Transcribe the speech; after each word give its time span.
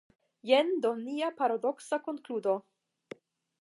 Jen 0.51 0.71
do 0.85 0.93
nia 1.03 1.31
paradoksa 1.43 2.03
konkludo. 2.09 2.59